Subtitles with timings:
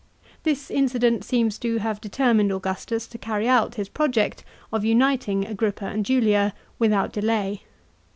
[0.41, 4.43] This incident seems to have determined Augustus to carry out his project
[4.73, 7.61] of uniting Agrippa and Julia without delay.